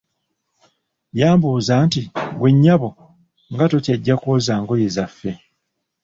[1.19, 2.01] Yambuuza nti,
[2.31, 2.89] "ggwe nnyabo,
[3.51, 5.31] nga tokyajja kwoza ngoye zaffe?